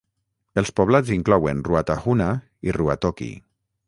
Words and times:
Els 0.59 0.71
poblats 0.79 1.11
inclouen 1.15 1.61
Ruatahuna 1.67 2.31
i 2.69 2.73
Ruatoki. 2.79 3.29